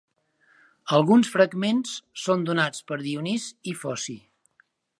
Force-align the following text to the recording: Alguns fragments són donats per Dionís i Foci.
Alguns 0.99 1.29
fragments 1.33 1.93
són 2.23 2.45
donats 2.47 2.87
per 2.89 2.99
Dionís 3.03 3.45
i 3.73 3.77
Foci. 3.83 4.17